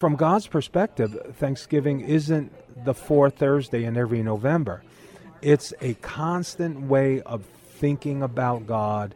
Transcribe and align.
From 0.00 0.14
God's 0.14 0.46
perspective, 0.46 1.34
Thanksgiving 1.38 2.02
isn't 2.02 2.52
the 2.84 2.94
fourth 2.94 3.34
Thursday 3.34 3.82
in 3.82 3.96
every 3.96 4.22
November. 4.22 4.84
It's 5.42 5.74
a 5.80 5.94
constant 5.94 6.82
way 6.82 7.20
of 7.22 7.44
thinking 7.80 8.22
about 8.22 8.64
God 8.64 9.12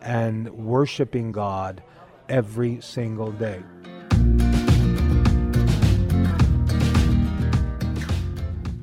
and 0.00 0.48
worshiping 0.50 1.32
God 1.32 1.82
every 2.28 2.80
single 2.80 3.32
day. 3.32 3.64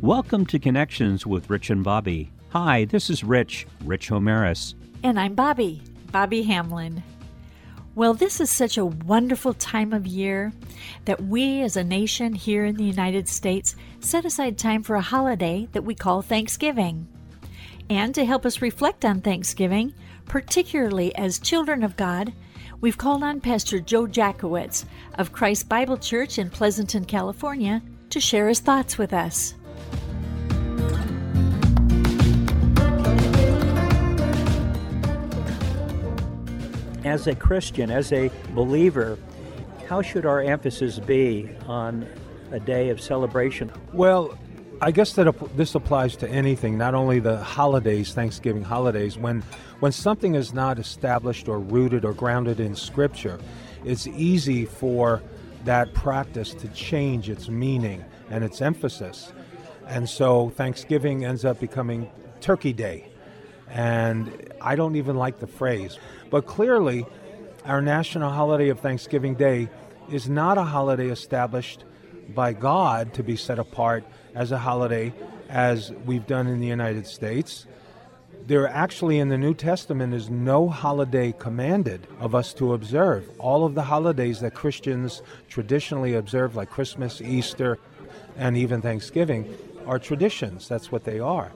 Welcome 0.01 0.45
to 0.47 0.59
Connections 0.59 1.25
with 1.25 1.49
Rich 1.49 1.69
and 1.69 1.85
Bobby. 1.85 2.33
Hi, 2.49 2.83
this 2.83 3.09
is 3.09 3.23
Rich, 3.23 3.65
Rich 3.85 4.09
Homeris. 4.09 4.73
And 5.03 5.17
I'm 5.17 5.35
Bobby, 5.35 5.81
Bobby 6.11 6.43
Hamlin. 6.43 7.01
Well, 7.99 8.13
this 8.13 8.39
is 8.39 8.49
such 8.49 8.77
a 8.77 8.85
wonderful 8.85 9.53
time 9.53 9.91
of 9.91 10.07
year 10.07 10.53
that 11.03 11.21
we 11.21 11.61
as 11.63 11.75
a 11.75 11.83
nation 11.83 12.33
here 12.33 12.63
in 12.63 12.77
the 12.77 12.85
United 12.85 13.27
States 13.27 13.75
set 13.99 14.23
aside 14.23 14.57
time 14.57 14.83
for 14.83 14.95
a 14.95 15.01
holiday 15.01 15.67
that 15.73 15.83
we 15.83 15.95
call 15.95 16.21
Thanksgiving. 16.21 17.09
And 17.89 18.15
to 18.15 18.23
help 18.23 18.45
us 18.45 18.61
reflect 18.61 19.03
on 19.03 19.19
Thanksgiving, 19.19 19.93
particularly 20.27 21.13
as 21.17 21.39
children 21.39 21.83
of 21.83 21.97
God, 21.97 22.31
we've 22.79 22.97
called 22.97 23.21
on 23.21 23.41
Pastor 23.41 23.81
Joe 23.81 24.07
Jacowitz 24.07 24.85
of 25.15 25.33
Christ 25.33 25.67
Bible 25.67 25.97
Church 25.97 26.39
in 26.39 26.49
Pleasanton, 26.49 27.03
California, 27.03 27.81
to 28.11 28.21
share 28.21 28.47
his 28.47 28.61
thoughts 28.61 28.97
with 28.97 29.11
us. 29.11 29.55
As 37.05 37.27
a 37.27 37.35
Christian, 37.35 37.91
as 37.91 38.11
a 38.11 38.31
believer, 38.53 39.17
how 39.87 40.01
should 40.01 40.25
our 40.25 40.41
emphasis 40.41 40.99
be 40.99 41.49
on 41.67 42.07
a 42.51 42.59
day 42.59 42.89
of 42.89 43.01
celebration? 43.01 43.71
Well, 43.93 44.37
I 44.81 44.91
guess 44.91 45.13
that 45.13 45.57
this 45.57 45.75
applies 45.75 46.15
to 46.17 46.29
anything, 46.29 46.77
not 46.77 46.93
only 46.93 47.19
the 47.19 47.37
holidays, 47.37 48.13
Thanksgiving 48.13 48.63
holidays. 48.63 49.17
When 49.17 49.43
when 49.79 49.91
something 49.91 50.35
is 50.35 50.53
not 50.53 50.79
established 50.79 51.47
or 51.47 51.59
rooted 51.59 52.05
or 52.05 52.13
grounded 52.13 52.59
in 52.59 52.75
Scripture, 52.75 53.39
it's 53.83 54.07
easy 54.07 54.65
for 54.65 55.21
that 55.65 55.93
practice 55.93 56.53
to 56.53 56.67
change 56.69 57.29
its 57.29 57.49
meaning 57.49 58.03
and 58.29 58.43
its 58.43 58.61
emphasis. 58.61 59.33
And 59.87 60.07
so 60.07 60.49
Thanksgiving 60.51 61.25
ends 61.25 61.45
up 61.45 61.59
becoming 61.59 62.09
Turkey 62.41 62.73
Day. 62.73 63.09
And 63.69 64.51
I 64.61 64.75
don't 64.75 64.95
even 64.95 65.15
like 65.15 65.39
the 65.39 65.47
phrase. 65.47 65.97
But 66.29 66.45
clearly, 66.45 67.05
our 67.65 67.81
national 67.81 68.31
holiday 68.31 68.69
of 68.69 68.79
Thanksgiving 68.79 69.35
Day 69.35 69.69
is 70.11 70.27
not 70.29 70.57
a 70.57 70.63
holiday 70.63 71.09
established 71.09 71.83
by 72.33 72.53
God 72.53 73.13
to 73.15 73.23
be 73.23 73.35
set 73.35 73.59
apart 73.59 74.03
as 74.35 74.51
a 74.51 74.57
holiday 74.57 75.13
as 75.49 75.91
we've 76.05 76.27
done 76.27 76.47
in 76.47 76.59
the 76.59 76.67
United 76.67 77.07
States. 77.07 77.65
There 78.45 78.67
actually 78.67 79.19
in 79.19 79.29
the 79.29 79.37
New 79.37 79.53
Testament 79.53 80.13
is 80.13 80.29
no 80.29 80.69
holiday 80.69 81.33
commanded 81.37 82.07
of 82.19 82.33
us 82.33 82.53
to 82.55 82.73
observe. 82.73 83.29
All 83.37 83.65
of 83.65 83.75
the 83.75 83.83
holidays 83.83 84.39
that 84.39 84.55
Christians 84.55 85.21
traditionally 85.49 86.15
observe, 86.15 86.55
like 86.55 86.69
Christmas, 86.69 87.21
Easter, 87.21 87.77
and 88.37 88.57
even 88.57 88.81
Thanksgiving, 88.81 89.55
are 89.85 89.99
traditions. 89.99 90.67
That's 90.67 90.91
what 90.91 91.03
they 91.03 91.19
are. 91.19 91.51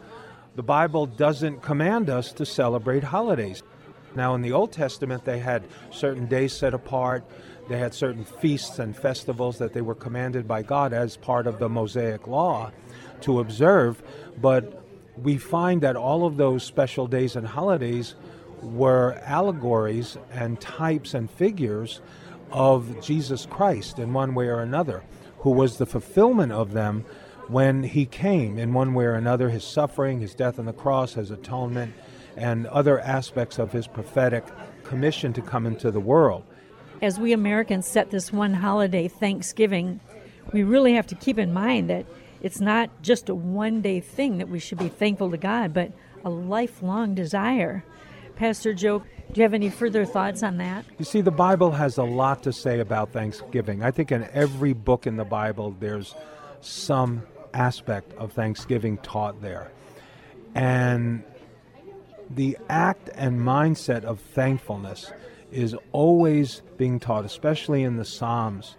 The 0.55 0.63
Bible 0.63 1.07
doesn't 1.07 1.63
command 1.63 2.11
us 2.11 2.31
to 2.33 2.45
celebrate 2.45 3.03
holidays. 3.03 3.63
Now, 4.15 4.35
in 4.35 4.43
the 4.43 4.51
Old 4.51 4.71
Testament, 4.71 5.25
they 5.25 5.39
had 5.39 5.63
certain 5.89 6.27
days 6.27 6.53
set 6.53 6.75
apart. 6.75 7.23
They 7.69 7.79
had 7.79 7.95
certain 7.95 8.23
feasts 8.23 8.77
and 8.77 8.95
festivals 8.95 9.57
that 9.57 9.73
they 9.73 9.81
were 9.81 9.95
commanded 9.95 10.47
by 10.47 10.61
God 10.61 10.93
as 10.93 11.17
part 11.17 11.47
of 11.47 11.57
the 11.57 11.69
Mosaic 11.69 12.27
Law 12.27 12.71
to 13.21 13.39
observe. 13.39 14.03
But 14.39 14.83
we 15.17 15.37
find 15.37 15.81
that 15.81 15.95
all 15.95 16.23
of 16.23 16.38
those 16.38 16.63
special 16.63 17.07
days 17.07 17.35
and 17.35 17.47
holidays 17.47 18.13
were 18.61 19.19
allegories 19.25 20.17
and 20.31 20.61
types 20.61 21.16
and 21.16 21.31
figures 21.31 21.99
of 22.51 23.01
Jesus 23.01 23.47
Christ 23.47 23.97
in 23.97 24.13
one 24.13 24.35
way 24.35 24.49
or 24.49 24.59
another, 24.59 25.03
who 25.39 25.49
was 25.49 25.78
the 25.78 25.88
fulfillment 25.88 26.51
of 26.51 26.73
them 26.73 27.05
when 27.47 27.83
he 27.83 28.05
came 28.05 28.57
in 28.57 28.73
one 28.73 28.93
way 28.93 29.05
or 29.05 29.13
another 29.13 29.49
his 29.49 29.63
suffering, 29.63 30.19
his 30.19 30.33
death 30.33 30.59
on 30.59 30.65
the 30.65 30.73
cross, 30.73 31.13
his 31.13 31.31
atonement 31.31 31.93
and 32.35 32.65
other 32.67 32.99
aspects 32.99 33.59
of 33.59 33.71
his 33.71 33.87
prophetic 33.87 34.45
commission 34.83 35.33
to 35.33 35.41
come 35.41 35.65
into 35.65 35.91
the 35.91 35.99
world. 35.99 36.43
As 37.01 37.19
we 37.19 37.33
Americans 37.33 37.85
set 37.85 38.11
this 38.11 38.31
one 38.31 38.53
holiday, 38.53 39.07
Thanksgiving, 39.07 39.99
we 40.51 40.63
really 40.63 40.93
have 40.93 41.07
to 41.07 41.15
keep 41.15 41.37
in 41.37 41.53
mind 41.53 41.89
that 41.89 42.05
it's 42.41 42.59
not 42.59 42.89
just 43.01 43.29
a 43.29 43.35
one 43.35 43.81
day 43.81 43.99
thing 43.99 44.37
that 44.37 44.49
we 44.49 44.59
should 44.59 44.77
be 44.77 44.89
thankful 44.89 45.31
to 45.31 45.37
God, 45.37 45.73
but 45.73 45.91
a 46.23 46.29
lifelong 46.29 47.15
desire. 47.15 47.83
Pastor 48.35 48.73
Joe, 48.73 48.99
do 49.31 49.39
you 49.39 49.43
have 49.43 49.53
any 49.53 49.69
further 49.69 50.05
thoughts 50.05 50.43
on 50.43 50.57
that? 50.57 50.85
You 50.97 51.05
see, 51.05 51.21
the 51.21 51.31
Bible 51.31 51.71
has 51.71 51.97
a 51.97 52.03
lot 52.03 52.43
to 52.43 52.53
say 52.53 52.79
about 52.79 53.11
Thanksgiving. 53.11 53.83
I 53.83 53.91
think 53.91 54.11
in 54.11 54.27
every 54.33 54.73
book 54.73 55.05
in 55.05 55.17
the 55.17 55.25
Bible, 55.25 55.75
there's 55.79 56.15
some 56.61 57.23
aspect 57.53 58.14
of 58.14 58.34
Thanksgiving 58.34 58.97
taught 58.97 59.41
there. 59.41 59.72
And 60.56 61.24
the 62.30 62.58
act 62.69 63.09
and 63.16 63.40
mindset 63.40 64.03
of 64.03 64.19
thankfulness 64.19 65.12
is 65.52 65.75
always 65.91 66.62
being 66.78 67.00
taught, 67.00 67.25
especially 67.25 67.84
in 67.84 67.97
the 67.97 68.06
Psalms. 68.06 68.75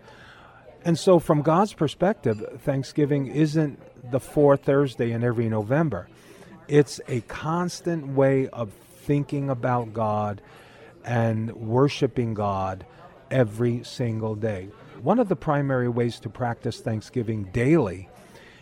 And 0.85 0.99
so, 0.99 1.19
from 1.19 1.43
God's 1.43 1.73
perspective, 1.73 2.43
Thanksgiving 2.61 3.29
isn't 3.29 3.81
the 4.11 4.21
fourth 4.21 4.65
Thursday 4.65 5.13
in 5.13 5.25
every 5.25 5.49
November. 5.49 6.09
It's 6.69 7.01
a 7.09 7.21
constant 7.23 8.09
way 8.09 8.49
of 8.49 8.73
thinking 8.73 9.51
about 9.51 9.93
God 9.93 10.41
and 11.05 11.53
worshiping 11.55 12.35
God 12.35 12.85
every 13.31 13.83
single 13.85 14.35
day. 14.35 14.69
One 15.03 15.19
of 15.19 15.29
the 15.29 15.37
primary 15.37 15.89
ways 15.89 16.19
to 16.21 16.29
practice 16.29 16.81
Thanksgiving 16.81 17.45
daily 17.53 18.09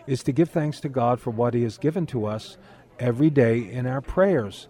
is 0.06 0.22
to 0.24 0.32
give 0.32 0.50
thanks 0.50 0.80
to 0.80 0.88
God 0.88 1.20
for 1.20 1.30
what 1.30 1.54
He 1.54 1.62
has 1.62 1.78
given 1.78 2.06
to 2.06 2.26
us 2.26 2.56
every 2.98 3.30
day 3.30 3.58
in 3.70 3.86
our 3.86 4.00
prayers. 4.00 4.68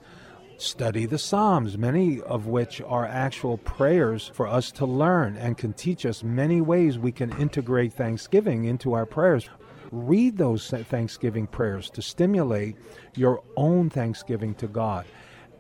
Study 0.58 1.06
the 1.06 1.18
Psalms, 1.18 1.76
many 1.76 2.20
of 2.20 2.46
which 2.46 2.80
are 2.82 3.04
actual 3.04 3.58
prayers 3.58 4.30
for 4.32 4.46
us 4.46 4.70
to 4.72 4.86
learn 4.86 5.36
and 5.36 5.58
can 5.58 5.72
teach 5.72 6.06
us 6.06 6.22
many 6.22 6.60
ways 6.60 6.98
we 6.98 7.10
can 7.10 7.36
integrate 7.38 7.92
Thanksgiving 7.92 8.64
into 8.64 8.92
our 8.92 9.06
prayers. 9.06 9.48
Read 9.90 10.38
those 10.38 10.70
Thanksgiving 10.70 11.46
prayers 11.46 11.90
to 11.90 12.02
stimulate 12.02 12.76
your 13.16 13.42
own 13.56 13.90
thanksgiving 13.90 14.54
to 14.54 14.66
God. 14.66 15.04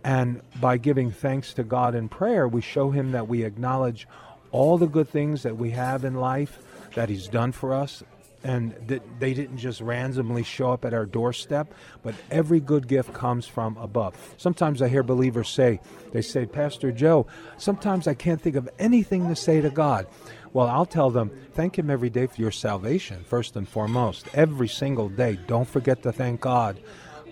And 0.04 0.40
by 0.60 0.78
giving 0.78 1.10
thanks 1.10 1.52
to 1.54 1.64
God 1.64 1.94
in 1.94 2.08
prayer, 2.08 2.48
we 2.48 2.60
show 2.60 2.90
Him 2.90 3.12
that 3.12 3.28
we 3.28 3.44
acknowledge 3.44 4.06
all 4.50 4.78
the 4.78 4.86
good 4.86 5.08
things 5.08 5.42
that 5.42 5.56
we 5.56 5.70
have 5.70 6.04
in 6.04 6.14
life 6.14 6.58
that 6.94 7.08
He's 7.08 7.28
done 7.28 7.52
for 7.52 7.72
us, 7.74 8.02
and 8.44 8.74
that 8.88 9.02
they 9.20 9.34
didn't 9.34 9.58
just 9.58 9.80
randomly 9.80 10.42
show 10.42 10.72
up 10.72 10.84
at 10.84 10.94
our 10.94 11.06
doorstep, 11.06 11.72
but 12.02 12.14
every 12.30 12.60
good 12.60 12.88
gift 12.88 13.12
comes 13.12 13.46
from 13.46 13.76
above. 13.76 14.14
Sometimes 14.36 14.82
I 14.82 14.88
hear 14.88 15.02
believers 15.02 15.48
say, 15.48 15.80
they 16.12 16.22
say, 16.22 16.46
Pastor 16.46 16.92
Joe, 16.92 17.26
sometimes 17.56 18.06
I 18.06 18.14
can't 18.14 18.40
think 18.40 18.56
of 18.56 18.68
anything 18.78 19.28
to 19.28 19.36
say 19.36 19.60
to 19.60 19.70
God. 19.70 20.06
Well, 20.52 20.66
I'll 20.66 20.86
tell 20.86 21.10
them, 21.10 21.30
thank 21.54 21.78
Him 21.78 21.88
every 21.88 22.10
day 22.10 22.26
for 22.26 22.40
your 22.40 22.50
salvation, 22.50 23.24
first 23.24 23.56
and 23.56 23.68
foremost. 23.68 24.26
Every 24.34 24.68
single 24.68 25.08
day. 25.08 25.38
Don't 25.46 25.68
forget 25.68 26.02
to 26.02 26.12
thank 26.12 26.40
God. 26.40 26.78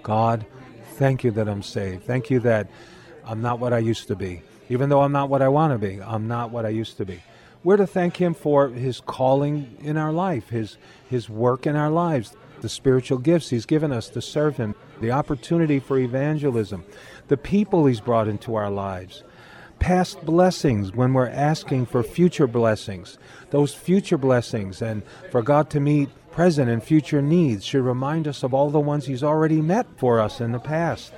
God, 0.02 0.46
thank 0.94 1.24
you 1.24 1.30
that 1.32 1.48
I'm 1.48 1.62
saved. 1.62 2.04
Thank 2.04 2.30
you 2.30 2.40
that 2.40 2.70
I'm 3.24 3.42
not 3.42 3.58
what 3.58 3.72
I 3.72 3.78
used 3.78 4.08
to 4.08 4.16
be. 4.16 4.42
Even 4.70 4.88
though 4.88 5.02
I'm 5.02 5.12
not 5.12 5.28
what 5.28 5.42
I 5.42 5.48
want 5.48 5.72
to 5.72 5.78
be, 5.78 6.00
I'm 6.00 6.28
not 6.28 6.50
what 6.50 6.64
I 6.64 6.70
used 6.70 6.96
to 6.98 7.04
be. 7.04 7.22
We're 7.62 7.76
to 7.76 7.86
thank 7.86 8.16
Him 8.16 8.32
for 8.34 8.68
His 8.68 9.00
calling 9.00 9.76
in 9.82 9.96
our 9.96 10.12
life, 10.12 10.48
His, 10.48 10.78
His 11.08 11.28
work 11.28 11.66
in 11.66 11.76
our 11.76 11.90
lives, 11.90 12.34
the 12.62 12.68
spiritual 12.68 13.18
gifts 13.18 13.50
He's 13.50 13.66
given 13.66 13.92
us 13.92 14.08
to 14.10 14.22
serve 14.22 14.56
Him, 14.56 14.74
the 15.00 15.10
opportunity 15.10 15.78
for 15.78 15.98
evangelism, 15.98 16.84
the 17.28 17.36
people 17.36 17.84
He's 17.84 18.00
brought 18.00 18.28
into 18.28 18.54
our 18.54 18.70
lives, 18.70 19.24
past 19.78 20.24
blessings 20.24 20.92
when 20.94 21.12
we're 21.12 21.28
asking 21.28 21.86
for 21.86 22.02
future 22.02 22.46
blessings. 22.46 23.18
Those 23.50 23.74
future 23.74 24.18
blessings 24.18 24.80
and 24.80 25.02
for 25.30 25.42
God 25.42 25.68
to 25.70 25.80
meet 25.80 26.08
present 26.30 26.70
and 26.70 26.82
future 26.82 27.20
needs 27.20 27.64
should 27.64 27.82
remind 27.82 28.26
us 28.26 28.42
of 28.42 28.54
all 28.54 28.70
the 28.70 28.80
ones 28.80 29.04
He's 29.04 29.22
already 29.22 29.60
met 29.60 29.86
for 29.98 30.18
us 30.18 30.40
in 30.40 30.52
the 30.52 30.58
past. 30.58 31.12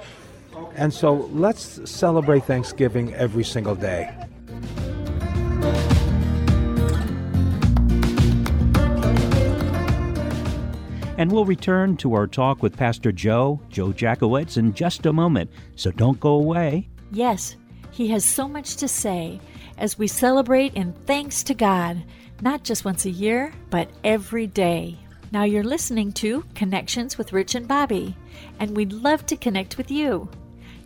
And 0.75 0.93
so 0.93 1.29
let's 1.33 1.89
celebrate 1.89 2.45
Thanksgiving 2.45 3.15
every 3.15 3.45
single 3.45 3.75
day. 3.75 4.11
And 11.23 11.31
we'll 11.31 11.45
return 11.45 11.97
to 11.99 12.15
our 12.15 12.27
talk 12.27 12.65
with 12.65 12.77
Pastor 12.77 13.13
Joe, 13.13 13.61
Joe 13.69 13.93
Jacowitz, 13.93 14.57
in 14.57 14.75
just 14.75 15.07
a 15.07 15.13
moment, 15.13 15.53
so 15.77 15.93
don't 15.93 16.19
go 16.19 16.31
away. 16.31 16.89
Yes, 17.13 17.55
he 17.93 18.09
has 18.09 18.25
so 18.25 18.49
much 18.49 18.75
to 18.79 18.89
say 18.89 19.41
as 19.79 19.97
we 19.97 20.09
celebrate 20.09 20.75
in 20.75 20.93
thanks 20.93 21.45
to 21.45 21.55
God, 21.55 22.03
not 22.41 22.65
just 22.65 22.85
once 22.85 23.05
a 23.05 23.11
year, 23.11 23.53
but 23.71 23.89
every 24.03 24.49
day. 24.49 24.99
Now 25.31 25.45
you're 25.45 25.63
listening 25.63 26.11
to 26.15 26.45
Connections 26.57 27.17
with 27.17 27.33
Rich 27.33 27.55
and 27.55 27.69
Bobby, 27.69 28.17
and 28.59 28.77
we'd 28.77 28.93
love 28.93 29.25
to 29.27 29.37
connect 29.37 29.79
with 29.79 29.93
you. 29.93 30.29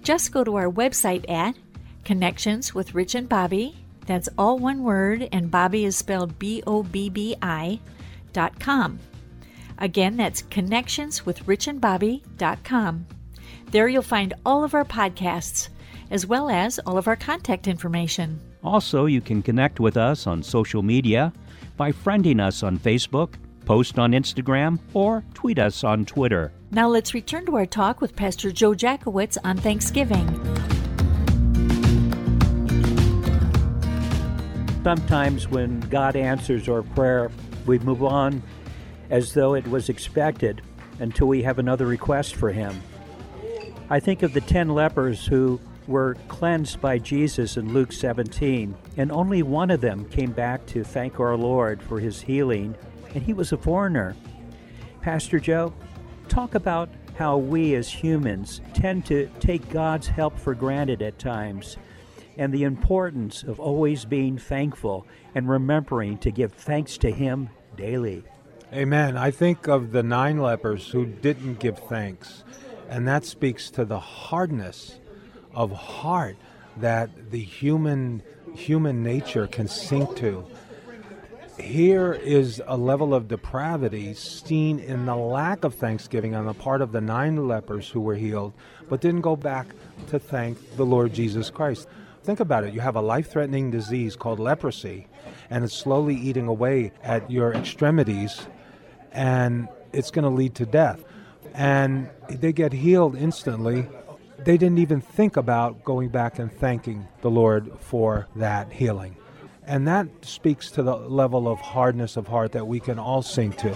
Just 0.02 0.32
go 0.32 0.44
to 0.44 0.56
our 0.56 0.70
website 0.70 1.30
at 1.30 1.56
Connections 2.04 2.74
with 2.74 2.94
Rich 2.94 3.14
and 3.14 3.26
Bobby. 3.26 3.74
That's 4.04 4.28
all 4.36 4.58
one 4.58 4.82
word, 4.82 5.30
and 5.32 5.50
Bobby 5.50 5.86
is 5.86 5.96
spelled 5.96 6.38
B 6.38 6.62
O 6.66 6.82
B 6.82 7.08
B 7.08 7.36
I 7.40 7.80
dot 8.34 8.60
com. 8.60 8.98
Again, 9.78 10.16
that's 10.16 10.42
Connections 10.42 11.26
with 11.26 11.46
Rich 11.46 11.68
and 11.68 11.80
Bobby 11.80 12.22
dot 12.38 12.64
com. 12.64 13.06
There 13.70 13.88
you'll 13.88 14.02
find 14.02 14.32
all 14.44 14.64
of 14.64 14.74
our 14.74 14.84
podcasts, 14.84 15.68
as 16.10 16.26
well 16.26 16.48
as 16.48 16.78
all 16.80 16.96
of 16.96 17.08
our 17.08 17.16
contact 17.16 17.66
information. 17.66 18.40
Also, 18.64 19.06
you 19.06 19.20
can 19.20 19.42
connect 19.42 19.78
with 19.78 19.96
us 19.96 20.26
on 20.26 20.42
social 20.42 20.82
media 20.82 21.32
by 21.76 21.92
friending 21.92 22.40
us 22.40 22.62
on 22.62 22.78
Facebook, 22.78 23.34
post 23.64 23.98
on 23.98 24.12
Instagram, 24.12 24.78
or 24.94 25.24
tweet 25.34 25.58
us 25.58 25.84
on 25.84 26.06
Twitter. 26.06 26.52
Now 26.70 26.88
let's 26.88 27.12
return 27.12 27.44
to 27.46 27.56
our 27.56 27.66
talk 27.66 28.00
with 28.00 28.16
Pastor 28.16 28.50
Joe 28.50 28.72
Jacowitz 28.72 29.36
on 29.44 29.58
Thanksgiving. 29.58 30.26
Sometimes 34.82 35.48
when 35.48 35.80
God 35.80 36.16
answers 36.16 36.68
our 36.68 36.82
prayer, 36.82 37.30
we 37.66 37.78
move 37.80 38.04
on 38.04 38.42
as 39.10 39.34
though 39.34 39.54
it 39.54 39.66
was 39.66 39.88
expected 39.88 40.62
until 40.98 41.26
we 41.28 41.42
have 41.42 41.58
another 41.58 41.86
request 41.86 42.36
for 42.36 42.50
Him. 42.50 42.82
I 43.88 44.00
think 44.00 44.22
of 44.22 44.32
the 44.32 44.40
ten 44.40 44.68
lepers 44.68 45.26
who 45.26 45.60
were 45.86 46.16
cleansed 46.28 46.80
by 46.80 46.98
Jesus 46.98 47.56
in 47.56 47.72
Luke 47.72 47.92
17, 47.92 48.74
and 48.96 49.12
only 49.12 49.42
one 49.42 49.70
of 49.70 49.80
them 49.80 50.04
came 50.06 50.32
back 50.32 50.66
to 50.66 50.82
thank 50.82 51.20
our 51.20 51.36
Lord 51.36 51.82
for 51.82 52.00
his 52.00 52.20
healing, 52.20 52.74
and 53.14 53.22
he 53.22 53.32
was 53.32 53.52
a 53.52 53.56
foreigner. 53.56 54.16
Pastor 55.00 55.38
Joe, 55.38 55.72
talk 56.28 56.54
about 56.54 56.88
how 57.14 57.36
we 57.36 57.74
as 57.74 57.88
humans 57.88 58.60
tend 58.74 59.06
to 59.06 59.30
take 59.40 59.68
God's 59.70 60.08
help 60.08 60.38
for 60.38 60.54
granted 60.54 61.00
at 61.02 61.18
times 61.18 61.76
and 62.36 62.52
the 62.52 62.64
importance 62.64 63.42
of 63.42 63.58
always 63.58 64.04
being 64.04 64.36
thankful 64.36 65.06
and 65.34 65.48
remembering 65.48 66.18
to 66.18 66.30
give 66.30 66.52
thanks 66.52 66.98
to 66.98 67.10
Him 67.10 67.48
daily. 67.76 68.24
Amen. 68.72 69.16
I 69.16 69.30
think 69.30 69.68
of 69.68 69.92
the 69.92 70.02
nine 70.02 70.38
lepers 70.38 70.88
who 70.88 71.06
didn't 71.06 71.60
give 71.60 71.78
thanks, 71.78 72.42
and 72.88 73.06
that 73.06 73.24
speaks 73.24 73.70
to 73.70 73.84
the 73.84 74.00
hardness 74.00 74.98
of 75.54 75.70
heart 75.70 76.36
that 76.78 77.30
the 77.30 77.40
human 77.40 78.22
human 78.54 79.02
nature 79.02 79.46
can 79.46 79.68
sink 79.68 80.16
to. 80.16 80.44
Here 81.60 82.12
is 82.12 82.60
a 82.66 82.76
level 82.76 83.14
of 83.14 83.28
depravity 83.28 84.14
seen 84.14 84.78
in 84.78 85.06
the 85.06 85.16
lack 85.16 85.64
of 85.64 85.74
thanksgiving 85.74 86.34
on 86.34 86.46
the 86.46 86.54
part 86.54 86.82
of 86.82 86.92
the 86.92 87.00
nine 87.00 87.48
lepers 87.48 87.88
who 87.88 88.00
were 88.00 88.14
healed, 88.14 88.52
but 88.88 89.00
didn't 89.00 89.20
go 89.22 89.36
back 89.36 89.68
to 90.08 90.18
thank 90.18 90.76
the 90.76 90.84
Lord 90.84 91.14
Jesus 91.14 91.50
Christ. 91.50 91.88
Think 92.24 92.40
about 92.40 92.64
it. 92.64 92.74
You 92.74 92.80
have 92.80 92.96
a 92.96 93.00
life 93.00 93.30
threatening 93.30 93.70
disease 93.70 94.16
called 94.16 94.40
leprosy, 94.40 95.06
and 95.48 95.64
it's 95.64 95.74
slowly 95.74 96.16
eating 96.16 96.48
away 96.48 96.92
at 97.02 97.30
your 97.30 97.54
extremities, 97.54 98.46
and 99.16 99.66
it's 99.92 100.10
going 100.10 100.24
to 100.24 100.30
lead 100.30 100.54
to 100.56 100.66
death. 100.66 101.02
And 101.54 102.08
they 102.28 102.52
get 102.52 102.72
healed 102.72 103.16
instantly. 103.16 103.88
They 104.38 104.58
didn't 104.58 104.78
even 104.78 105.00
think 105.00 105.36
about 105.36 105.82
going 105.84 106.10
back 106.10 106.38
and 106.38 106.52
thanking 106.52 107.08
the 107.22 107.30
Lord 107.30 107.72
for 107.80 108.28
that 108.36 108.70
healing. 108.70 109.16
And 109.64 109.88
that 109.88 110.06
speaks 110.20 110.70
to 110.72 110.82
the 110.82 110.94
level 110.94 111.48
of 111.48 111.58
hardness 111.58 112.16
of 112.16 112.28
heart 112.28 112.52
that 112.52 112.66
we 112.68 112.78
can 112.78 112.98
all 112.98 113.22
sink 113.22 113.56
to. 113.58 113.74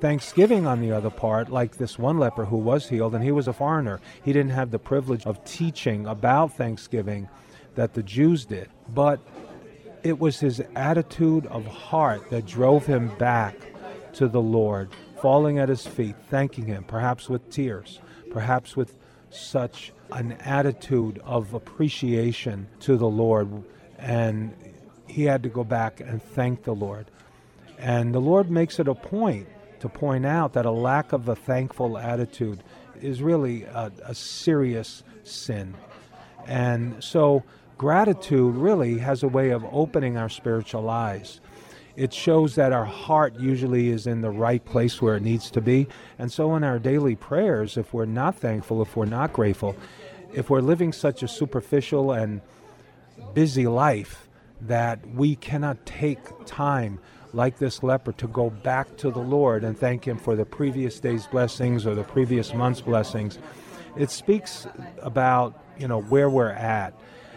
Thanksgiving, 0.00 0.66
on 0.66 0.80
the 0.80 0.92
other 0.92 1.10
part, 1.10 1.48
like 1.48 1.76
this 1.76 1.98
one 1.98 2.18
leper 2.18 2.44
who 2.44 2.56
was 2.58 2.88
healed, 2.88 3.14
and 3.14 3.24
he 3.24 3.32
was 3.32 3.48
a 3.48 3.52
foreigner, 3.52 4.00
he 4.22 4.32
didn't 4.32 4.50
have 4.50 4.70
the 4.70 4.78
privilege 4.78 5.24
of 5.26 5.42
teaching 5.44 6.06
about 6.06 6.56
Thanksgiving 6.56 7.28
that 7.74 7.94
the 7.94 8.02
Jews 8.02 8.44
did. 8.44 8.68
But 8.88 9.20
it 10.02 10.18
was 10.18 10.40
his 10.40 10.60
attitude 10.74 11.46
of 11.46 11.66
heart 11.66 12.30
that 12.30 12.46
drove 12.46 12.84
him 12.84 13.08
back 13.16 13.54
to 14.14 14.28
the 14.28 14.40
Lord, 14.40 14.90
falling 15.20 15.58
at 15.58 15.68
his 15.68 15.86
feet, 15.86 16.16
thanking 16.28 16.66
him, 16.66 16.84
perhaps 16.84 17.28
with 17.28 17.50
tears, 17.50 18.00
perhaps 18.30 18.76
with 18.76 18.96
such 19.30 19.92
an 20.10 20.32
attitude 20.40 21.20
of 21.24 21.54
appreciation 21.54 22.68
to 22.80 22.96
the 22.96 23.08
Lord. 23.08 23.64
And 23.98 24.54
he 25.06 25.24
had 25.24 25.42
to 25.44 25.48
go 25.48 25.64
back 25.64 26.00
and 26.00 26.22
thank 26.22 26.64
the 26.64 26.74
Lord. 26.74 27.06
And 27.78 28.14
the 28.14 28.20
Lord 28.20 28.50
makes 28.50 28.78
it 28.78 28.88
a 28.88 28.94
point 28.94 29.48
to 29.80 29.88
point 29.88 30.24
out 30.24 30.52
that 30.52 30.66
a 30.66 30.70
lack 30.70 31.12
of 31.12 31.28
a 31.28 31.34
thankful 31.34 31.98
attitude 31.98 32.62
is 33.00 33.20
really 33.22 33.64
a, 33.64 33.90
a 34.04 34.14
serious 34.14 35.02
sin. 35.24 35.74
And 36.46 37.02
so 37.02 37.42
gratitude 37.78 38.54
really 38.54 38.98
has 38.98 39.22
a 39.22 39.28
way 39.28 39.50
of 39.50 39.64
opening 39.72 40.16
our 40.16 40.28
spiritual 40.28 40.88
eyes. 40.88 41.40
It 41.96 42.12
shows 42.12 42.54
that 42.54 42.72
our 42.72 42.84
heart 42.84 43.38
usually 43.38 43.90
is 43.90 44.06
in 44.06 44.20
the 44.20 44.30
right 44.30 44.64
place 44.64 45.02
where 45.02 45.16
it 45.16 45.22
needs 45.22 45.50
to 45.50 45.60
be. 45.60 45.86
And 46.18 46.32
so, 46.32 46.54
in 46.56 46.64
our 46.64 46.78
daily 46.78 47.16
prayers, 47.16 47.76
if 47.76 47.92
we're 47.92 48.06
not 48.06 48.36
thankful, 48.36 48.80
if 48.82 48.96
we're 48.96 49.04
not 49.04 49.32
grateful, 49.32 49.76
if 50.32 50.48
we're 50.48 50.60
living 50.60 50.92
such 50.92 51.22
a 51.22 51.28
superficial 51.28 52.12
and 52.12 52.40
busy 53.34 53.66
life 53.66 54.28
that 54.62 55.06
we 55.14 55.36
cannot 55.36 55.84
take 55.84 56.18
time 56.46 56.98
like 57.34 57.58
this 57.58 57.82
leper 57.82 58.12
to 58.12 58.28
go 58.28 58.50
back 58.50 58.96
to 58.98 59.10
the 59.10 59.18
Lord 59.18 59.64
and 59.64 59.78
thank 59.78 60.06
Him 60.06 60.18
for 60.18 60.36
the 60.36 60.44
previous 60.44 61.00
day's 61.00 61.26
blessings 61.26 61.86
or 61.86 61.94
the 61.94 62.04
previous 62.04 62.54
month's 62.54 62.80
blessings, 62.80 63.38
it 63.96 64.10
speaks 64.10 64.66
about 65.02 65.62
you 65.78 65.88
know 65.88 66.00
where 66.02 66.30
we're 66.30 66.50
at 66.50 66.94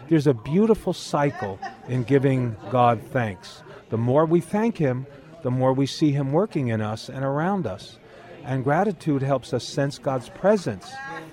there's 0.08 0.26
a 0.26 0.34
beautiful 0.34 0.92
cycle 0.92 1.58
in 1.88 2.04
giving 2.04 2.56
God 2.70 3.00
thanks. 3.10 3.62
The 3.88 3.98
more 3.98 4.26
we 4.26 4.40
thank 4.40 4.78
Him, 4.78 5.06
the 5.42 5.50
more 5.50 5.72
we 5.72 5.86
see 5.86 6.12
Him 6.12 6.32
working 6.32 6.68
in 6.68 6.80
us 6.80 7.08
and 7.08 7.24
around 7.24 7.66
us. 7.66 7.98
And 8.44 8.62
gratitude 8.62 9.22
helps 9.22 9.52
us 9.52 9.64
sense 9.64 9.98
God's 9.98 10.28
presence, 10.28 10.92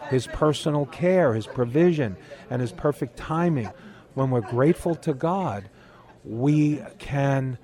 His 0.10 0.28
personal 0.28 0.86
care, 0.88 1.34
His 1.34 1.48
provision, 1.48 2.18
and 2.50 2.62
His 2.62 2.72
perfect 2.72 3.18
timing. 3.18 3.70
When 4.14 4.30
we're 4.30 4.42
grateful 4.42 4.96
to 4.96 5.14
God, 5.14 5.70
we 6.24 6.82
can 7.00 7.58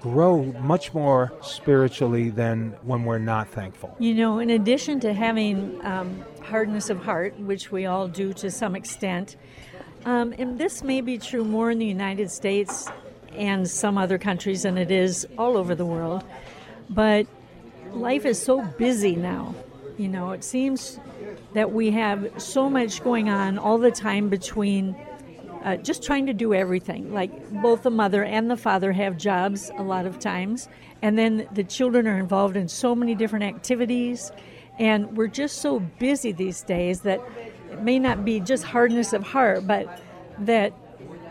grow 0.00 0.42
much 0.42 0.94
more 0.94 1.32
spiritually 1.42 2.30
than 2.30 2.70
when 2.82 3.04
we're 3.04 3.18
not 3.18 3.48
thankful. 3.48 3.94
You 3.98 4.14
know, 4.14 4.38
in 4.38 4.50
addition 4.50 5.00
to 5.00 5.12
having 5.12 5.84
um, 5.84 6.24
hardness 6.42 6.88
of 6.88 7.02
heart, 7.02 7.38
which 7.38 7.70
we 7.70 7.86
all 7.86 8.08
do 8.08 8.32
to 8.34 8.50
some 8.50 8.74
extent, 8.74 9.36
um, 10.06 10.34
and 10.38 10.58
this 10.58 10.82
may 10.82 11.02
be 11.02 11.18
true 11.18 11.44
more 11.44 11.70
in 11.70 11.78
the 11.78 11.86
United 11.86 12.30
States 12.30 12.88
and 13.34 13.68
some 13.68 13.96
other 13.98 14.18
countries 14.18 14.64
and 14.64 14.78
it 14.78 14.90
is 14.90 15.26
all 15.38 15.56
over 15.56 15.74
the 15.74 15.86
world. 15.86 16.24
But 16.88 17.26
life 17.92 18.24
is 18.24 18.40
so 18.40 18.62
busy 18.62 19.16
now. 19.16 19.54
You 19.98 20.08
know, 20.08 20.30
it 20.30 20.44
seems 20.44 20.98
that 21.52 21.72
we 21.72 21.90
have 21.90 22.32
so 22.38 22.70
much 22.70 23.02
going 23.02 23.28
on 23.28 23.58
all 23.58 23.78
the 23.78 23.90
time 23.90 24.28
between 24.28 24.96
uh, 25.64 25.76
just 25.76 26.02
trying 26.02 26.26
to 26.26 26.32
do 26.32 26.54
everything. 26.54 27.12
Like 27.12 27.50
both 27.62 27.82
the 27.82 27.90
mother 27.90 28.24
and 28.24 28.50
the 28.50 28.56
father 28.56 28.92
have 28.92 29.16
jobs 29.16 29.70
a 29.76 29.82
lot 29.82 30.06
of 30.06 30.18
times, 30.18 30.68
and 31.02 31.18
then 31.18 31.46
the 31.52 31.64
children 31.64 32.06
are 32.06 32.18
involved 32.18 32.56
in 32.56 32.68
so 32.68 32.94
many 32.94 33.14
different 33.14 33.44
activities. 33.44 34.32
And 34.78 35.16
we're 35.16 35.26
just 35.26 35.58
so 35.58 35.80
busy 35.80 36.32
these 36.32 36.62
days 36.62 37.02
that 37.02 37.20
it 37.70 37.82
may 37.82 37.98
not 37.98 38.24
be 38.24 38.40
just 38.40 38.64
hardness 38.64 39.12
of 39.12 39.22
heart, 39.22 39.66
but 39.66 40.00
that 40.38 40.72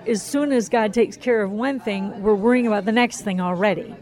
as 0.07 0.21
soon 0.21 0.51
as 0.51 0.69
God 0.69 0.93
takes 0.93 1.17
care 1.17 1.41
of 1.41 1.51
one 1.51 1.79
thing, 1.79 2.21
we're 2.21 2.35
worrying 2.35 2.67
about 2.67 2.85
the 2.85 2.91
next 2.91 3.21
thing 3.21 3.39
already. 3.41 3.95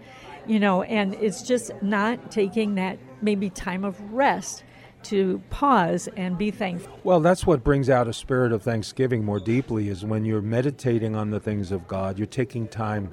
You 0.46 0.60
know, 0.60 0.84
and 0.84 1.14
it's 1.16 1.42
just 1.42 1.72
not 1.82 2.32
taking 2.32 2.76
that 2.76 3.00
maybe 3.22 3.50
time 3.50 3.84
of 3.84 4.00
rest 4.14 4.64
to 5.04 5.42
pause 5.50 6.10
and 6.16 6.38
be 6.38 6.52
thankful. 6.52 7.00
Well, 7.04 7.20
that's 7.20 7.46
what 7.46 7.64
brings 7.64 7.90
out 7.90 8.08
a 8.08 8.14
spirit 8.14 8.52
of 8.52 8.64
thanksgiving 8.64 9.24
more 9.24 9.40
deeply 9.40 9.90
is 9.90 10.04
when 10.04 10.26
you're 10.26 10.42
meditating 10.42 11.16
on 11.16 11.30
the 11.30 11.40
things 11.40 11.72
of 11.72 11.88
God, 11.88 12.18
you're 12.18 12.28
taking 12.28 12.68
time 12.68 13.12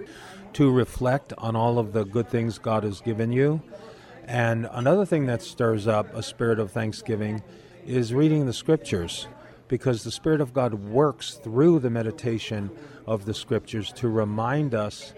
to 0.54 0.70
reflect 0.70 1.32
on 1.38 1.56
all 1.56 1.78
of 1.78 1.92
the 1.92 2.04
good 2.04 2.28
things 2.28 2.58
God 2.58 2.84
has 2.84 3.00
given 3.00 3.32
you. 3.32 3.62
And 4.26 4.68
another 4.72 5.04
thing 5.04 5.26
that 5.26 5.42
stirs 5.42 5.86
up 5.86 6.14
a 6.14 6.22
spirit 6.22 6.58
of 6.58 6.70
thanksgiving 6.70 7.42
is 7.86 8.14
reading 8.14 8.46
the 8.46 8.52
scriptures 8.52 9.28
because 9.68 10.04
the 10.04 10.10
Spirit 10.10 10.40
of 10.40 10.52
God 10.52 10.74
works 10.74 11.34
through 11.34 11.78
the 11.80 11.90
meditation 11.90 12.70
of 13.06 13.24
the 13.24 13.34
scriptures 13.34 13.92
to 13.92 14.08
remind 14.08 14.74
us 14.74 15.14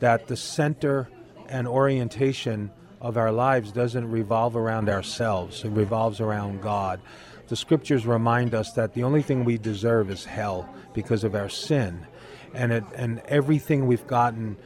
that 0.00 0.26
the 0.26 0.36
center 0.36 1.08
and 1.48 1.68
orientation 1.68 2.70
of 3.00 3.16
our 3.16 3.32
lives 3.32 3.70
doesn't 3.70 4.10
revolve 4.10 4.56
around 4.56 4.88
ourselves, 4.88 5.64
it 5.64 5.70
revolves 5.70 6.20
around 6.20 6.62
God. 6.62 7.00
The 7.48 7.56
scriptures 7.56 8.06
remind 8.06 8.54
us 8.54 8.72
that 8.72 8.94
the 8.94 9.02
only 9.04 9.22
thing 9.22 9.44
we 9.44 9.58
deserve 9.58 10.10
is 10.10 10.24
hell 10.24 10.68
because 10.94 11.24
of 11.24 11.34
our 11.34 11.48
sin. 11.48 12.06
and 12.54 12.72
it, 12.72 12.84
and 12.94 13.20
everything 13.26 13.86
we've 13.86 14.06
gotten 14.06 14.56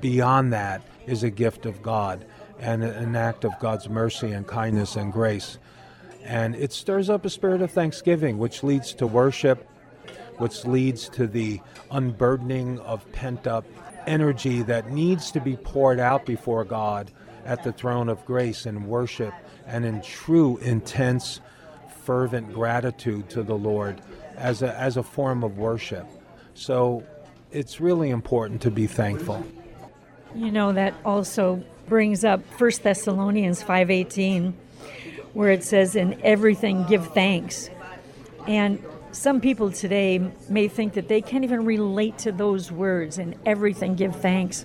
beyond 0.00 0.52
that 0.52 0.82
is 1.06 1.22
a 1.22 1.30
gift 1.30 1.66
of 1.66 1.82
God 1.82 2.24
and 2.58 2.82
an 2.82 3.14
act 3.14 3.44
of 3.44 3.52
God's 3.60 3.88
mercy 3.88 4.32
and 4.32 4.46
kindness 4.46 4.96
and 4.96 5.12
grace. 5.12 5.58
And 6.26 6.56
it 6.56 6.72
stirs 6.72 7.08
up 7.08 7.24
a 7.24 7.30
spirit 7.30 7.62
of 7.62 7.70
thanksgiving, 7.70 8.38
which 8.38 8.62
leads 8.62 8.92
to 8.94 9.06
worship, 9.06 9.66
which 10.38 10.64
leads 10.64 11.08
to 11.10 11.26
the 11.26 11.60
unburdening 11.90 12.80
of 12.80 13.10
pent 13.12 13.46
up 13.46 13.64
energy 14.06 14.62
that 14.62 14.90
needs 14.90 15.30
to 15.32 15.40
be 15.40 15.56
poured 15.56 16.00
out 16.00 16.26
before 16.26 16.64
God 16.64 17.10
at 17.44 17.62
the 17.62 17.72
throne 17.72 18.08
of 18.08 18.24
grace 18.24 18.66
in 18.66 18.86
worship 18.86 19.32
and 19.66 19.84
in 19.84 20.02
true, 20.02 20.58
intense, 20.58 21.40
fervent 22.02 22.52
gratitude 22.52 23.28
to 23.30 23.42
the 23.42 23.54
Lord 23.54 24.00
as 24.36 24.62
a, 24.62 24.76
as 24.78 24.96
a 24.96 25.02
form 25.02 25.42
of 25.42 25.58
worship. 25.58 26.06
So 26.54 27.04
it's 27.52 27.80
really 27.80 28.10
important 28.10 28.62
to 28.62 28.70
be 28.70 28.86
thankful. 28.86 29.44
You 30.34 30.50
know, 30.50 30.72
that 30.72 30.94
also 31.04 31.62
brings 31.88 32.24
up 32.24 32.40
1 32.58 32.70
Thessalonians 32.82 33.62
5.18, 33.62 34.52
where 35.36 35.50
it 35.50 35.62
says, 35.62 35.94
in 35.94 36.18
everything 36.24 36.82
give 36.84 37.12
thanks. 37.12 37.68
And 38.48 38.82
some 39.12 39.38
people 39.38 39.70
today 39.70 40.30
may 40.48 40.66
think 40.66 40.94
that 40.94 41.08
they 41.08 41.20
can't 41.20 41.44
even 41.44 41.66
relate 41.66 42.16
to 42.20 42.32
those 42.32 42.72
words, 42.72 43.18
in 43.18 43.34
everything 43.44 43.96
give 43.96 44.16
thanks, 44.16 44.64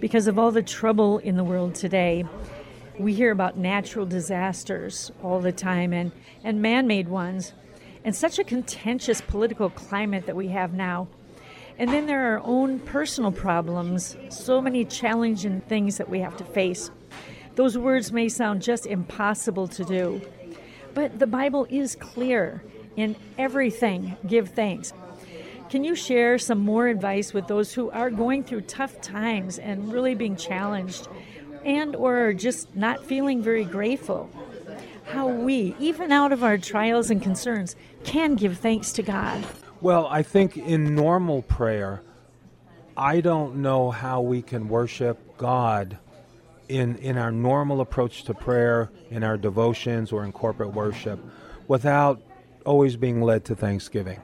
because 0.00 0.26
of 0.26 0.36
all 0.36 0.50
the 0.50 0.60
trouble 0.60 1.18
in 1.18 1.36
the 1.36 1.44
world 1.44 1.76
today. 1.76 2.24
We 2.98 3.14
hear 3.14 3.30
about 3.30 3.58
natural 3.58 4.06
disasters 4.06 5.12
all 5.22 5.38
the 5.40 5.52
time 5.52 5.92
and, 5.92 6.10
and 6.42 6.60
man 6.60 6.88
made 6.88 7.06
ones, 7.06 7.52
and 8.04 8.12
such 8.12 8.40
a 8.40 8.44
contentious 8.44 9.20
political 9.20 9.70
climate 9.70 10.26
that 10.26 10.34
we 10.34 10.48
have 10.48 10.74
now. 10.74 11.06
And 11.78 11.90
then 11.90 12.06
there 12.06 12.32
are 12.32 12.38
our 12.38 12.44
own 12.44 12.80
personal 12.80 13.30
problems, 13.30 14.16
so 14.30 14.60
many 14.60 14.84
challenging 14.84 15.60
things 15.60 15.96
that 15.98 16.08
we 16.08 16.18
have 16.18 16.36
to 16.38 16.44
face. 16.44 16.90
Those 17.58 17.76
words 17.76 18.12
may 18.12 18.28
sound 18.28 18.62
just 18.62 18.86
impossible 18.86 19.66
to 19.66 19.84
do, 19.84 20.22
but 20.94 21.18
the 21.18 21.26
Bible 21.26 21.66
is 21.68 21.96
clear. 21.96 22.62
In 22.94 23.16
everything, 23.36 24.16
give 24.24 24.50
thanks. 24.50 24.92
Can 25.68 25.82
you 25.82 25.96
share 25.96 26.38
some 26.38 26.60
more 26.60 26.86
advice 26.86 27.32
with 27.32 27.48
those 27.48 27.74
who 27.74 27.90
are 27.90 28.10
going 28.10 28.44
through 28.44 28.60
tough 28.60 29.00
times 29.00 29.58
and 29.58 29.92
really 29.92 30.14
being 30.14 30.36
challenged 30.36 31.08
and 31.64 31.96
or 31.96 32.32
just 32.32 32.76
not 32.76 33.04
feeling 33.04 33.42
very 33.42 33.64
grateful? 33.64 34.30
How 35.06 35.26
we, 35.26 35.74
even 35.80 36.12
out 36.12 36.30
of 36.30 36.44
our 36.44 36.58
trials 36.58 37.10
and 37.10 37.20
concerns, 37.20 37.74
can 38.04 38.36
give 38.36 38.58
thanks 38.58 38.92
to 38.92 39.02
God. 39.02 39.44
Well, 39.80 40.06
I 40.06 40.22
think 40.22 40.56
in 40.56 40.94
normal 40.94 41.42
prayer, 41.42 42.02
I 42.96 43.20
don't 43.20 43.56
know 43.56 43.90
how 43.90 44.20
we 44.20 44.42
can 44.42 44.68
worship 44.68 45.36
God 45.36 45.98
in, 46.68 46.96
in 46.96 47.16
our 47.16 47.30
normal 47.30 47.80
approach 47.80 48.24
to 48.24 48.34
prayer, 48.34 48.90
in 49.10 49.24
our 49.24 49.36
devotions, 49.36 50.12
or 50.12 50.24
in 50.24 50.32
corporate 50.32 50.72
worship, 50.74 51.18
without 51.66 52.20
always 52.64 52.96
being 52.96 53.22
led 53.22 53.44
to 53.46 53.54
thanksgiving. 53.54 54.20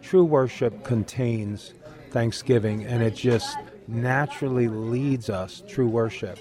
True 0.00 0.24
worship 0.24 0.84
contains 0.84 1.74
thanksgiving, 2.10 2.84
and 2.84 3.02
it 3.02 3.14
just 3.14 3.56
naturally 3.86 4.68
leads 4.68 5.30
us, 5.30 5.62
true 5.68 5.88
worship, 5.88 6.38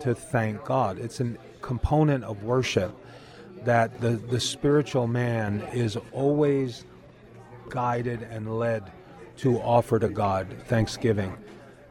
to 0.00 0.14
thank 0.14 0.64
God. 0.64 0.98
It's 0.98 1.20
a 1.20 1.34
component 1.60 2.24
of 2.24 2.44
worship 2.44 2.94
that 3.64 4.00
the, 4.00 4.10
the 4.10 4.40
spiritual 4.40 5.06
man 5.06 5.62
is 5.72 5.96
always 6.12 6.84
guided 7.68 8.22
and 8.22 8.58
led 8.58 8.90
to 9.36 9.58
offer 9.60 9.98
to 9.98 10.08
God 10.08 10.48
thanksgiving. 10.66 11.36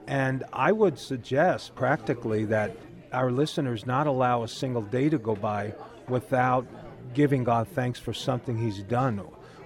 And 0.07 0.43
I 0.51 0.71
would 0.71 0.99
suggest 0.99 1.75
practically 1.75 2.45
that 2.45 2.75
our 3.11 3.31
listeners 3.31 3.85
not 3.85 4.07
allow 4.07 4.43
a 4.43 4.47
single 4.47 4.81
day 4.81 5.09
to 5.09 5.17
go 5.17 5.35
by 5.35 5.73
without 6.07 6.65
giving 7.13 7.43
God 7.43 7.67
thanks 7.67 7.99
for 7.99 8.13
something 8.13 8.57
He's 8.57 8.81
done, 8.83 9.21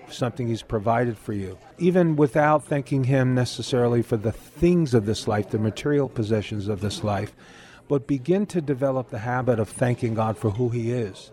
something 0.10 0.48
He's 0.48 0.62
provided 0.62 1.18
for 1.18 1.34
you, 1.34 1.58
even 1.78 2.16
without 2.16 2.66
thanking 2.66 3.04
Him 3.04 3.36
necessarily 3.36 4.02
for 4.02 4.18
the 4.18 4.32
things 4.32 4.94
of 4.94 5.06
this 5.06 5.28
life, 5.28 5.50
the 5.50 5.60
material 5.60 6.10
possessions 6.10 6.68
of 6.68 6.82
this 6.82 7.04
life, 7.04 7.36
but 7.88 8.08
begin 8.08 8.46
to 8.48 8.62
develop 8.62 9.10
the 9.10 9.20
habit 9.20 9.60
of 9.60 9.70
thanking 9.70 10.14
God 10.14 10.38
for 10.38 10.52
who 10.52 10.70
He 10.70 10.92
is 10.92 11.32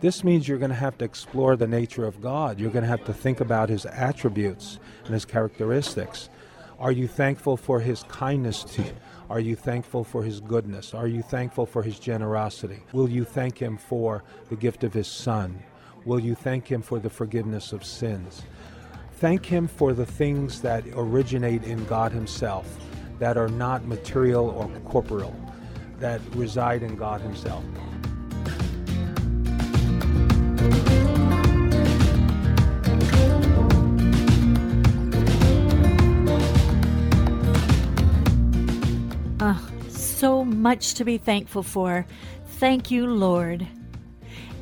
this 0.00 0.24
means 0.24 0.48
you're 0.48 0.58
going 0.58 0.70
to 0.70 0.76
have 0.76 0.96
to 0.98 1.04
explore 1.04 1.56
the 1.56 1.66
nature 1.66 2.06
of 2.06 2.20
God. 2.22 2.58
You're 2.58 2.70
going 2.70 2.84
to 2.84 2.88
have 2.88 3.04
to 3.04 3.12
think 3.12 3.40
about 3.40 3.68
his 3.68 3.84
attributes 3.84 4.78
and 5.04 5.12
his 5.12 5.24
characteristics. 5.24 6.30
Are 6.78 6.92
you 6.92 7.06
thankful 7.06 7.58
for 7.58 7.80
his 7.80 8.02
kindness 8.04 8.64
to 8.64 8.82
you? 8.82 8.92
Are 9.30 9.38
you 9.38 9.54
thankful 9.54 10.02
for 10.02 10.24
his 10.24 10.40
goodness? 10.40 10.92
Are 10.92 11.06
you 11.06 11.22
thankful 11.22 11.64
for 11.64 11.84
his 11.84 12.00
generosity? 12.00 12.82
Will 12.92 13.08
you 13.08 13.24
thank 13.24 13.56
him 13.62 13.76
for 13.76 14.24
the 14.48 14.56
gift 14.56 14.82
of 14.82 14.92
his 14.92 15.06
son? 15.06 15.62
Will 16.04 16.18
you 16.18 16.34
thank 16.34 16.66
him 16.66 16.82
for 16.82 16.98
the 16.98 17.10
forgiveness 17.10 17.72
of 17.72 17.84
sins? 17.84 18.42
Thank 19.18 19.46
him 19.46 19.68
for 19.68 19.92
the 19.92 20.04
things 20.04 20.60
that 20.62 20.82
originate 20.96 21.62
in 21.62 21.84
God 21.84 22.10
himself, 22.10 22.76
that 23.20 23.36
are 23.36 23.48
not 23.48 23.86
material 23.86 24.50
or 24.50 24.68
corporeal, 24.90 25.36
that 26.00 26.20
reside 26.34 26.82
in 26.82 26.96
God 26.96 27.20
himself. 27.20 27.62
Much 40.60 40.92
to 40.92 41.06
be 41.06 41.16
thankful 41.16 41.62
for. 41.62 42.04
Thank 42.44 42.90
you, 42.90 43.06
Lord. 43.06 43.66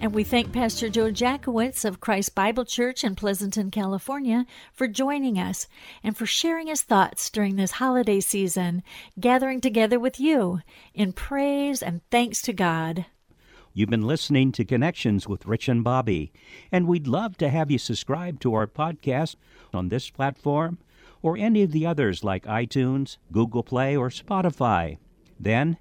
And 0.00 0.14
we 0.14 0.22
thank 0.22 0.52
Pastor 0.52 0.88
Joe 0.88 1.10
Jacowitz 1.10 1.84
of 1.84 1.98
Christ 1.98 2.36
Bible 2.36 2.64
Church 2.64 3.02
in 3.02 3.16
Pleasanton, 3.16 3.72
California, 3.72 4.46
for 4.72 4.86
joining 4.86 5.40
us 5.40 5.66
and 6.04 6.16
for 6.16 6.24
sharing 6.24 6.68
his 6.68 6.82
thoughts 6.82 7.28
during 7.30 7.56
this 7.56 7.72
holiday 7.72 8.20
season, 8.20 8.84
gathering 9.18 9.60
together 9.60 9.98
with 9.98 10.20
you 10.20 10.60
in 10.94 11.12
praise 11.12 11.82
and 11.82 12.00
thanks 12.12 12.42
to 12.42 12.52
God. 12.52 13.06
You've 13.74 13.90
been 13.90 14.06
listening 14.06 14.52
to 14.52 14.64
Connections 14.64 15.26
with 15.26 15.46
Rich 15.46 15.68
and 15.68 15.82
Bobby, 15.82 16.30
and 16.70 16.86
we'd 16.86 17.08
love 17.08 17.36
to 17.38 17.48
have 17.48 17.72
you 17.72 17.78
subscribe 17.78 18.38
to 18.38 18.54
our 18.54 18.68
podcast 18.68 19.34
on 19.74 19.88
this 19.88 20.10
platform 20.10 20.78
or 21.22 21.36
any 21.36 21.64
of 21.64 21.72
the 21.72 21.86
others 21.86 22.22
like 22.22 22.44
iTunes, 22.44 23.16
Google 23.32 23.64
Play, 23.64 23.96
or 23.96 24.10
Spotify. 24.10 24.98
Then, 25.40 25.76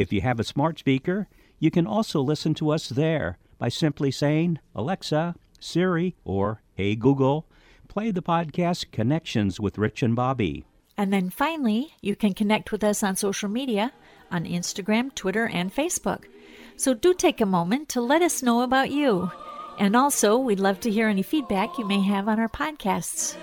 if 0.00 0.14
you 0.14 0.22
have 0.22 0.40
a 0.40 0.44
smart 0.44 0.78
speaker, 0.78 1.28
you 1.58 1.70
can 1.70 1.86
also 1.86 2.22
listen 2.22 2.54
to 2.54 2.70
us 2.70 2.88
there 2.88 3.36
by 3.58 3.68
simply 3.68 4.10
saying, 4.10 4.58
Alexa, 4.74 5.34
Siri, 5.60 6.16
or 6.24 6.62
Hey 6.72 6.96
Google, 6.96 7.46
play 7.86 8.10
the 8.10 8.22
podcast 8.22 8.92
Connections 8.92 9.60
with 9.60 9.76
Rich 9.76 10.02
and 10.02 10.16
Bobby. 10.16 10.64
And 10.96 11.12
then 11.12 11.28
finally, 11.28 11.92
you 12.00 12.16
can 12.16 12.32
connect 12.32 12.72
with 12.72 12.82
us 12.82 13.02
on 13.02 13.14
social 13.16 13.50
media 13.50 13.92
on 14.30 14.46
Instagram, 14.46 15.14
Twitter, 15.14 15.46
and 15.46 15.74
Facebook. 15.74 16.24
So 16.76 16.94
do 16.94 17.12
take 17.12 17.42
a 17.42 17.46
moment 17.46 17.90
to 17.90 18.00
let 18.00 18.22
us 18.22 18.42
know 18.42 18.62
about 18.62 18.90
you. 18.90 19.30
And 19.78 19.94
also, 19.94 20.38
we'd 20.38 20.60
love 20.60 20.80
to 20.80 20.90
hear 20.90 21.08
any 21.08 21.22
feedback 21.22 21.76
you 21.76 21.86
may 21.86 22.00
have 22.00 22.26
on 22.26 22.40
our 22.40 22.48
podcasts. 22.48 23.36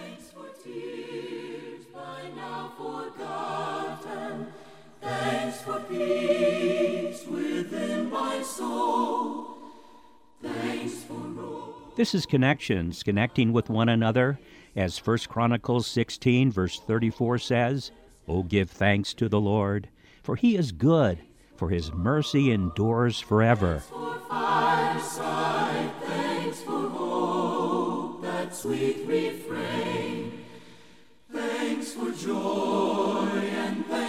For 5.67 5.79
peace 5.81 7.25
within 7.27 8.09
my 8.09 8.41
soul. 8.41 9.57
Thanks 10.41 11.03
for 11.03 11.73
This 11.97 12.15
is 12.15 12.25
Connections, 12.25 13.03
connecting 13.03 13.51
with 13.51 13.69
one 13.69 13.89
another, 13.89 14.39
as 14.77 14.97
1 14.97 15.17
Chronicles 15.27 15.85
16, 15.87 16.51
verse 16.51 16.79
34 16.79 17.39
says, 17.39 17.91
Oh, 18.29 18.43
give 18.43 18.69
thanks 18.71 19.13
to 19.15 19.27
the 19.27 19.41
Lord, 19.41 19.89
for 20.23 20.37
he 20.37 20.55
is 20.55 20.71
good, 20.71 21.19
for 21.57 21.69
his 21.69 21.91
mercy 21.91 22.51
endures 22.51 23.19
forever. 23.19 23.83
that 28.21 28.55
sweet 28.55 29.05
refrain. 29.05 30.45
Thanks 31.29 31.91
for 31.91 32.11
joy 32.11 32.96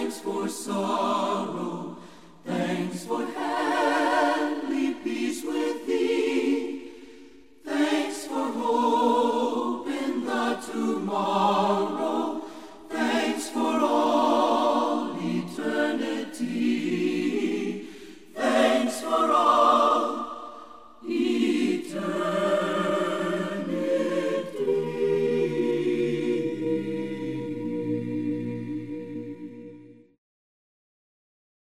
thanks 0.08 0.20
for 0.22 0.48
sorrow. 0.48 1.96
Thanks 2.46 3.04
for 3.04 3.26
heaven. 3.26 4.17